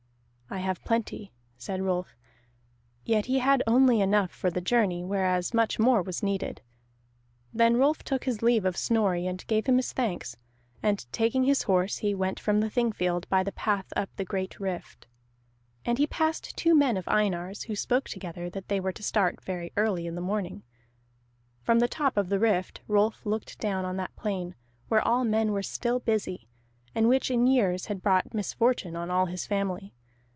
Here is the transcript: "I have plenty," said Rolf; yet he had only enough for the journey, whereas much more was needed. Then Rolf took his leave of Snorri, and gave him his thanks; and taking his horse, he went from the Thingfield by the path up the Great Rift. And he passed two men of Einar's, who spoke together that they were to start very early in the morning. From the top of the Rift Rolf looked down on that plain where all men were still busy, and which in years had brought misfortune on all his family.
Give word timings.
"I 0.53 0.57
have 0.57 0.83
plenty," 0.83 1.31
said 1.57 1.81
Rolf; 1.81 2.13
yet 3.05 3.27
he 3.27 3.39
had 3.39 3.63
only 3.65 4.01
enough 4.01 4.31
for 4.31 4.51
the 4.51 4.59
journey, 4.59 5.01
whereas 5.01 5.53
much 5.53 5.79
more 5.79 6.01
was 6.01 6.21
needed. 6.21 6.59
Then 7.53 7.77
Rolf 7.77 8.03
took 8.03 8.25
his 8.25 8.41
leave 8.41 8.65
of 8.65 8.75
Snorri, 8.75 9.27
and 9.27 9.47
gave 9.47 9.67
him 9.67 9.77
his 9.77 9.93
thanks; 9.93 10.35
and 10.83 11.05
taking 11.13 11.45
his 11.45 11.63
horse, 11.63 11.99
he 11.99 12.13
went 12.13 12.37
from 12.37 12.59
the 12.59 12.69
Thingfield 12.69 13.29
by 13.29 13.43
the 13.43 13.53
path 13.53 13.93
up 13.95 14.09
the 14.17 14.25
Great 14.25 14.59
Rift. 14.59 15.07
And 15.85 15.97
he 15.97 16.05
passed 16.05 16.57
two 16.57 16.75
men 16.75 16.97
of 16.97 17.07
Einar's, 17.07 17.63
who 17.63 17.75
spoke 17.77 18.09
together 18.09 18.49
that 18.49 18.67
they 18.67 18.81
were 18.81 18.91
to 18.91 19.01
start 19.03 19.39
very 19.41 19.71
early 19.77 20.05
in 20.05 20.15
the 20.15 20.19
morning. 20.21 20.63
From 21.61 21.79
the 21.79 21.87
top 21.87 22.17
of 22.17 22.27
the 22.27 22.39
Rift 22.39 22.81
Rolf 22.89 23.25
looked 23.25 23.57
down 23.57 23.85
on 23.85 23.95
that 23.95 24.17
plain 24.17 24.55
where 24.89 25.01
all 25.01 25.23
men 25.23 25.53
were 25.53 25.63
still 25.63 25.99
busy, 26.01 26.49
and 26.93 27.07
which 27.07 27.31
in 27.31 27.47
years 27.47 27.85
had 27.85 28.03
brought 28.03 28.33
misfortune 28.33 28.97
on 28.97 29.09
all 29.09 29.27
his 29.27 29.47
family. 29.47 29.93